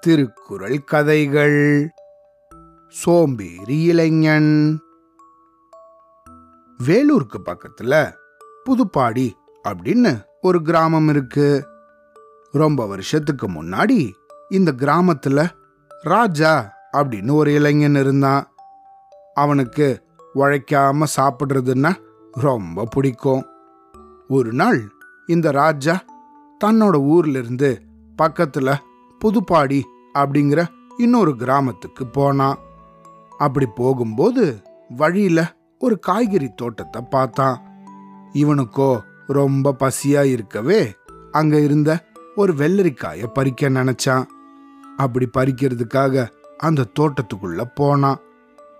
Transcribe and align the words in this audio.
திருக்குறள் 0.00 0.84
கதைகள். 0.84 1.90
சோம்பேறி 2.88 3.82
இளைஞன். 3.82 4.80
வேலூருக்கு 6.78 7.40
பக்கத்துல 7.44 8.12
புதுப்பாடி 8.64 9.32
அப்படின்னு 9.68 10.24
ஒரு 10.40 10.62
கிராமம் 10.62 11.08
இருக்கு. 11.08 11.66
ரொம்ப 12.52 12.86
வருஷத்துக்கு 12.86 13.50
முன்னாடி 13.50 14.12
இந்த 14.48 14.72
கிராமத்துல 14.72 15.48
ராஜா 16.02 16.72
அப்படின்னு 16.92 17.32
ஒரு 17.32 17.52
இளைஞன் 17.52 17.94
இருந்தான். 17.94 18.52
அவனுக்கு 19.34 20.02
உழைக்காம 20.34 21.04
சாப்பிட்றதுன்னா 21.16 21.94
ரொம்ப 22.30 22.84
பிடிக்கும். 22.90 23.46
ஒரு 24.28 24.52
நாள் 24.52 24.90
இந்த 25.26 25.50
ராஜா 25.50 26.02
தன்னோட 26.64 26.96
ஊர்லேருந்து 27.14 27.70
பக்கத்தில் 28.16 28.80
புதுப்பாடி 29.20 29.82
அப்படிங்கிற 30.18 30.60
இன்னொரு 30.96 31.36
கிராமத்துக்கு 31.36 32.06
போனான் 32.06 32.58
அப்படி 33.38 33.66
போகும்போது 33.74 34.44
வழியில் 34.96 35.44
ஒரு 35.78 35.98
காய்கறி 35.98 36.48
தோட்டத்தை 36.54 37.02
பார்த்தான். 37.10 37.56
இவனுக்கோ 38.34 39.00
ரொம்ப 39.26 39.74
பசியா 39.78 40.22
இருக்கவே 40.24 40.80
அங்க 41.30 41.60
இருந்த 41.60 41.90
ஒரு 42.36 42.52
வெள்ளரிக்காய 42.52 43.26
பறிக்க 43.26 43.70
நினைச்சான். 43.70 44.24
அப்படி 44.96 45.28
பறிக்கிறதுக்காக 45.38 46.26
அந்த 46.58 46.88
தோட்டத்துக்குள்ள 47.00 47.62
போனான். 47.74 48.20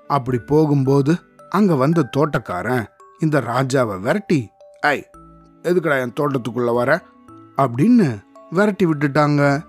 அப்படி 0.09 0.39
போகும்போது 0.39 1.15
அங்க 1.49 1.75
வந்த 1.75 2.09
தோட்டக்காரன் 2.17 2.85
இந்த 3.19 3.41
ராஜாவை 3.41 4.01
விரட்டி 4.01 4.41
ஐ 4.81 5.07
எதுக்குடா 5.63 5.97
என் 6.01 6.19
தோட்டத்துக்குள்ள 6.21 6.75
வர? 6.75 6.91
அப்படின்னு 7.61 8.21
விரட்டி 8.51 8.87
விட்டுட்டாங்க. 8.87 9.63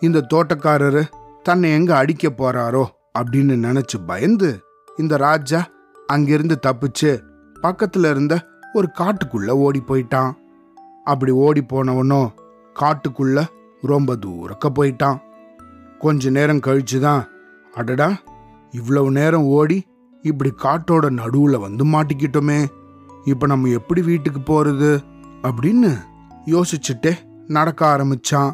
இந்த 0.00 0.26
தோட்டக்காரரு 0.34 1.02
தன்னை 1.42 1.70
எங்க 1.70 1.96
அடிக்க 1.96 2.28
போறாரோ 2.28 2.84
அப்படின்னு 3.18 3.54
நினைச்சு 3.66 4.06
பயந்து 4.06 4.62
இந்த 4.96 5.16
ராஜா 5.16 5.66
அங்கிருந்து 6.06 6.58
தப்பிச்சு 6.66 7.20
பக்கத்துல 7.62 8.10
இருந்த 8.10 8.46
ஒரு 8.72 8.90
காட்டுக்குள்ள 8.98 9.50
ஓடி 9.50 9.82
போயிட்டான். 9.86 10.32
அப்படி 11.04 11.32
ஓடி 11.32 11.64
போனவனும் 11.72 12.28
காட்டுக்குள்ள 12.80 13.44
ரொம்ப 13.80 14.16
தூரக்க 14.16 14.70
போயிட்டான். 14.74 15.18
கொஞ்ச 15.98 16.30
நேரம் 16.30 16.60
கழிச்சுதான் 16.60 17.24
அடடா 17.74 18.12
இவ்வளவு 18.70 19.10
நேரம் 19.10 19.42
ஓடி 19.42 19.86
இப்படி 20.22 20.52
காட்டோட 20.62 21.10
நடுவுல 21.10 21.60
வந்து 21.60 21.84
மாட்டிக்கிட்டோமே 21.84 22.66
இப்ப 23.24 23.46
நம்ம 23.46 23.68
எப்படி 23.68 24.02
வீட்டுக்கு 24.02 24.40
போறது 24.40 25.00
அப்படின்னு 25.42 25.96
யோசிச்சுட்டே 26.46 27.12
நடக்க 27.46 27.96
ஆரம்பிச்சான். 27.96 28.52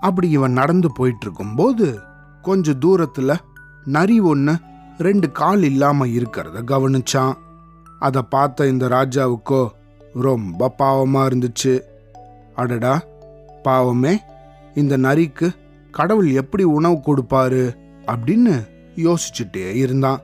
அப்படி 0.00 0.30
இவன் 0.30 0.52
நடந்து 0.52 0.92
போயிட்டு 0.92 1.26
இருக்கும்போது 1.26 1.98
கொஞ்ச 2.42 2.72
தூரத்துல 2.72 3.36
நரி 3.84 4.20
ஒன்று 4.20 4.54
ரெண்டு 4.98 5.32
கால் 5.32 5.62
இல்லாம 5.62 6.06
இருக்கிறத 6.06 6.58
கவனிச்சான். 6.66 7.34
அதை 7.98 8.22
பார்த்த 8.22 8.66
இந்த 8.66 8.88
ராஜாவுக்கோ 8.88 9.68
ரொம்ப 10.14 10.74
பாவமா 10.78 11.22
இருந்துச்சு. 11.30 11.80
அடடா 12.54 13.02
பாவமே 13.62 14.20
இந்த 14.74 14.96
நரிக்கு 14.96 15.48
கடவுள் 15.90 16.30
எப்படி 16.32 16.62
உணவு 16.62 16.94
கொடுப்பாரு 16.94 17.76
அப்படின்னு 18.06 18.54
யோசிச்சுட்டே 18.96 19.74
இருந்தான். 19.74 20.20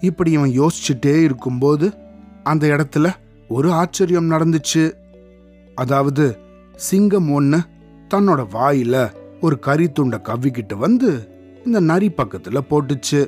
இப்படி 0.00 0.30
இவன் 0.30 0.60
யோசிச்சுட்டே 0.60 1.22
இருக்கும்போது 1.22 1.94
அந்த 2.42 2.66
இடத்துல 2.66 3.12
ஒரு 3.48 3.72
ஆச்சரியம் 3.72 4.30
நடந்துச்சு. 4.30 4.92
அதாவது 5.76 6.38
சிங்கம் 6.76 7.28
ஒண்ணு 7.40 7.58
தன்னோட 8.14 8.40
வாயில 8.52 9.12
ஒரு 9.40 9.58
கறி 9.58 9.86
துண்டை 9.92 10.18
கவ்விக்கிட்டு 10.22 10.74
வந்து 10.74 11.10
இந்த 11.64 11.80
நரி 11.80 12.08
பக்கத்துல 12.16 12.58
போட்டுச்சு. 12.70 13.20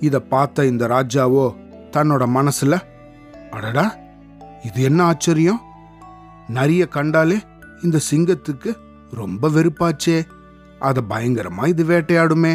இத 0.00 0.20
பார்த்த 0.20 0.66
இந்த 0.66 0.86
ராஜாவோ 0.86 1.44
தன்னோட 1.90 2.24
மனசுல 2.36 2.80
அடடா 3.50 3.96
இது 4.62 4.82
என்ன 4.82 5.04
ஆச்சரியம்? 5.04 5.60
நரிய 6.54 6.88
கண்டாலே 6.88 7.38
இந்த 7.82 7.98
சிங்கத்துக்கு 8.10 8.70
ரொம்ப 9.10 9.48
வெறுப்பாச்சே. 9.48 10.18
அத 10.78 11.02
பயங்கரமா 11.08 11.66
இது 11.66 11.84
வேட்டையாடுமே. 11.84 12.54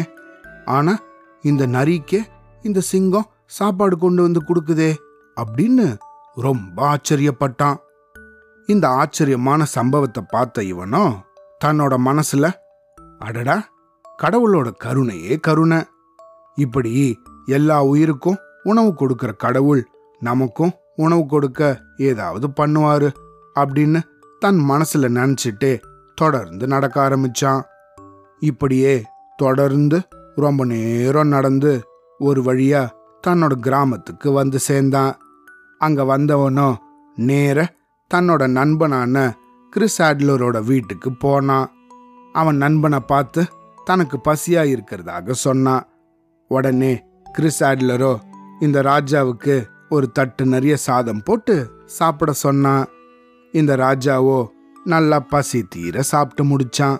ஆனா 0.64 0.98
இந்த 1.42 1.66
நரிக்கே 1.66 2.20
இந்த 2.62 2.80
சிங்கம் 2.80 3.30
சாப்பாடு 3.46 3.98
கொண்டு 3.98 4.22
வந்து 4.22 4.40
கொடுக்குதே 4.44 4.94
அப்படின்னு 5.40 5.96
ரொம்ப 6.34 6.76
ஆச்சரியப்பட்டான். 6.94 7.78
இந்த 8.72 8.86
ஆச்சரியமான 9.00 9.60
சம்பவத்தை 9.74 10.22
பார்த்த 10.28 10.62
இவனோ 10.62 11.04
தன்னோட 11.64 11.94
மனசுல 12.06 12.46
அடடா 13.18 13.56
கடவுளோட 14.22 14.68
கருணையே 14.84 15.34
கருணை. 15.40 15.78
இப்படி 16.54 16.92
எல்லா 17.46 17.76
உயிருக்கும் 17.84 18.38
உணவு 18.62 18.90
கொடுக்கிற 18.94 19.30
கடவுள் 19.44 19.82
நமக்கும் 20.20 20.72
உணவு 20.96 21.24
கொடுக்க 21.26 21.70
ஏதாவது 22.08 22.46
பண்ணுவாரு 22.60 23.08
அப்படின்னு 23.60 24.00
தன் 24.38 24.60
மனசுல 24.68 25.08
நினச்சிட்டு 25.18 25.70
தொடர்ந்து 26.14 26.66
நடக்க 26.66 26.96
ஆரம்பிச்சான். 27.08 27.62
இப்படியே 28.40 28.94
தொடர்ந்து 29.36 29.98
ரொம்ப 30.36 30.64
நேரம் 30.64 31.34
நடந்து 31.36 31.72
ஒரு 32.18 32.40
வழியா 32.42 32.82
தன்னோட 33.26 33.54
கிராமத்துக்கு 33.66 34.28
வந்து 34.32 34.58
சேர்ந்தான். 34.58 35.12
அங்க 35.80 36.02
வந்தவனும் 36.04 36.76
நேர 37.16 37.58
தன்னோட 38.14 38.42
நண்பனான 38.58 39.16
கிறிஸ் 39.72 40.02
ஆட்லரோட 40.02 40.64
வீட்டுக்கு 40.64 41.12
போனான். 41.12 41.68
அவன் 42.32 42.56
நண்பனை 42.56 43.00
பார்த்து 43.00 43.42
தனக்கு 43.84 44.16
பசியா 44.24 44.62
இருக்கிறதாக 44.74 45.30
சொன்னான். 45.30 45.84
உடனே 46.48 47.02
கிறிஸ் 47.32 47.64
ஆட்லரோ 47.64 48.18
இந்த 48.60 48.82
ராஜாவுக்கு 48.82 49.54
ஒரு 49.88 50.10
தட்டு 50.10 50.46
நிறைய 50.46 50.76
சாதம் 50.76 51.22
போட்டு 51.22 51.54
சாப்பிட 51.86 52.32
சொன்னான். 52.32 52.84
இந்த 53.52 53.76
ராஜாவோ 53.76 54.48
நல்லா 54.84 55.20
பசி 55.20 55.62
தீர 55.68 56.02
சாப்பிட்டு 56.02 56.44
முடிச்சான். 56.44 56.98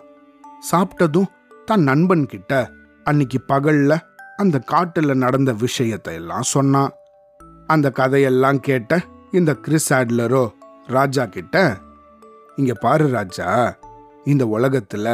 சாப்பிட்டதும் 0.71 1.29
தன் 1.65 1.83
நண்பன் 1.83 2.27
கிட்ட 2.27 2.71
அன்னைக்கு 3.05 3.39
பகல்ல 3.49 3.99
அந்த 4.37 4.63
காட்டுல 4.73 5.15
நடந்த 5.15 5.53
விஷயத்தை 5.53 6.15
எல்லாம் 6.15 6.43
சொன்னான். 6.43 6.91
அந்த 7.67 7.91
கதையெல்லாம் 7.91 8.61
கேட்ட 8.61 9.03
இந்த 9.31 9.55
கிறிஸ் 9.55 9.93
ஆட்லரோ 9.93 10.45
ராஜா 10.97 11.25
கிட்ட 11.35 11.57
இங்க 12.57 12.73
பாரு 12.75 13.07
ராஜா 13.09 13.49
இந்த 14.25 14.45
உலகத்துல 14.57 15.07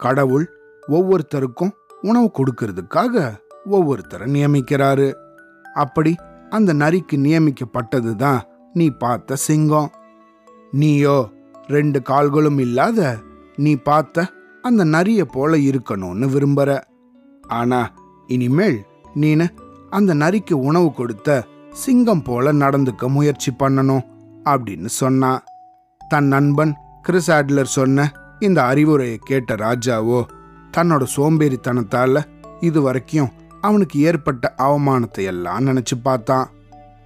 கடவுள் 0.00 0.46
ஒவ்வொருத்தருக்கும் 0.88 1.72
உணவு 2.00 2.28
கொடுக்கறதுக்காக 2.38 3.14
ஒவ்வொருத்தரை 3.70 4.26
நியமிக்கிறாரு. 4.36 5.08
அப்படி 5.74 6.12
அந்த 6.50 6.70
நரிக்கு 6.74 7.16
நியமிக்கப்பட்டது 7.26 8.12
தான் 8.14 8.40
நீ 8.72 8.86
பார்த்த 9.02 9.36
சிங்கம். 9.46 9.90
நீயோ 10.72 11.16
ரெண்டு 11.66 11.98
கால்களும் 12.02 12.58
இல்லாத 12.58 13.00
நீ 13.56 13.72
பார்த்த 13.88 14.26
அந்த 14.64 14.82
நரிய 14.84 15.22
போல 15.34 15.52
இருக்கணும்னு 15.70 16.26
விரும்புற. 16.34 16.70
ஆனா 17.58 17.80
இனிமேல் 18.26 18.78
நீனு 19.20 19.46
அந்த 19.90 20.12
நரிக்கு 20.14 20.54
உணவு 20.68 20.88
கொடுத்த 20.92 21.28
சிங்கம் 21.82 22.22
போல 22.22 22.52
நடந்துக்க 22.52 23.08
முயற்சி 23.08 23.50
பண்ணணும். 23.58 24.06
அப்படின்னு 24.44 24.86
சொன்னான் 24.86 25.42
தன் 26.08 26.24
நண்பன் 26.24 26.74
கிறிஸ் 27.02 27.30
ஆட்லர் 27.30 27.64
சொன்ன 27.64 28.12
இந்த 28.38 28.64
அறிவுரையை 28.64 29.18
கேட்ட 29.18 29.54
ராஜாவோ 29.54 30.24
தன்னோட 30.76 31.06
சோம்பேறித்தனத்தால 31.16 32.22
இது 32.60 32.82
வரைக்கும் 32.82 33.32
அவனுக்கு 33.60 34.00
ஏற்பட்ட 34.00 34.54
அவமானத்தை 34.58 35.22
எல்லாம் 35.22 35.66
நினைச்சு 35.66 35.96
பார்த்தான். 36.02 36.50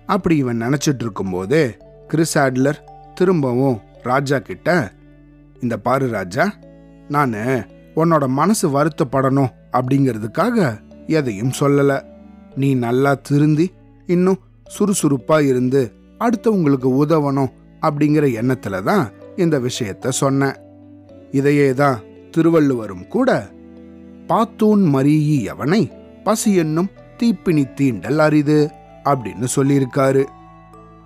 அப்படி 0.06 0.36
இவன் 0.36 0.62
நினைச்சிட்டு 0.62 1.00
இருக்கும்போதே 1.00 1.76
கிறிஸ் 2.08 2.38
ஆட்லர் 2.38 2.78
திரும்பவும் 3.14 3.80
ராஜா 4.02 4.38
கிட்ட 4.38 4.92
இந்த 5.60 5.78
பாரு 5.78 6.08
ராஜா 6.08 6.52
நான் 7.08 7.34
உன்னோட 7.96 8.26
மனசு 8.26 8.68
வருத்தப்படணும் 8.68 9.52
அப்படிங்கிறதுக்காக 9.72 10.78
எதையும் 11.06 11.52
சொல்லலை. 11.60 12.02
நீ 12.54 12.74
நல்லா 12.74 13.14
திருந்தி 13.14 13.72
இன்னும் 14.06 14.38
சுறுசுறுப்பாக 14.64 15.42
இருந்து 15.42 15.95
அடுத்தவங்களுக்கு 16.20 17.04
உதவணும் 17.06 17.50
அப்படிங்கிற 17.82 18.26
எண்ணத்துல 18.42 18.82
தான் 18.82 19.10
இந்த 19.36 19.60
விஷயத்த 19.60 20.08
சொன்னேன். 20.08 20.54
இதையே 21.30 21.74
தான் 21.74 22.00
திருவள்ளுவரும் 22.30 23.08
கூட 23.08 23.48
பாத்தூன் 24.28 24.94
மரீயி 24.94 25.88
பசி 26.24 26.54
என்னும் 26.54 26.90
தீப்பினி 27.18 27.64
தீண்டல் 27.80 28.16
அரிது 28.16 28.70
அப்படின்னு 29.04 29.46
சொல்லியிருக்காரு. 29.56 30.24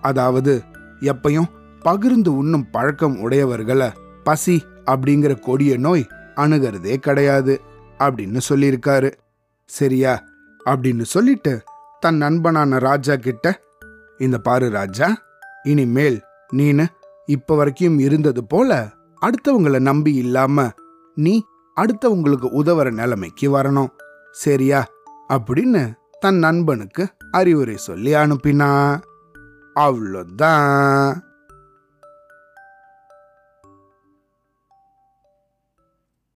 அதாவது 0.01 0.62
எப்பையும் 1.01 1.51
பகிர்ந்து 1.83 2.37
உண்ணும் 2.37 2.71
பழக்கம் 2.71 3.31
உடையவர்களை 3.31 3.93
பசி 4.25 4.62
அப்படிங்கிற 4.87 5.41
கொடிய 5.41 5.77
நோய் 5.77 6.07
அணுகிறதே 6.37 6.97
கிடையாது 6.97 7.61
அப்படின்னு 7.99 8.41
சொல்லியிருக்காரு. 8.49 9.12
சரியா? 9.65 10.23
அப்படின்னு 10.67 11.03
சொல்லிட்டு 11.03 11.62
தன் 12.01 12.17
நண்பனான 12.17 12.79
ராஜா 12.79 13.17
கிட்ட 13.17 13.61
இந்த 14.21 14.39
பாரு 14.39 14.71
ராஜா 14.71 15.17
இனிமேல் 15.63 16.23
நீனு 16.53 16.87
இப்ப 17.27 17.57
வரைக்கும் 17.57 17.99
இருந்தது 17.99 18.47
போல 18.47 18.91
அடுத்தவங்களை 19.21 19.81
நம்பி 19.81 20.15
இல்லாம 20.15 20.71
நீ 21.15 21.45
அடுத்தவங்களுக்கு 21.81 22.49
உதவுற 22.55 22.91
நிலைமைக்கு 22.91 23.57
வரணும். 23.57 23.91
சரியா? 24.31 24.87
அப்படின்னு 25.29 25.93
தன் 26.21 26.37
நண்பனுக்கு 26.37 27.09
அறிவுரை 27.31 27.77
சொல்லி 27.77 28.15
அனுப்பினா 28.15 29.01
அவ்வளோதான். 29.75 31.21